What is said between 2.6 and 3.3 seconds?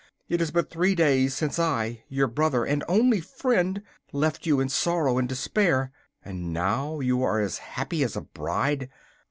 and only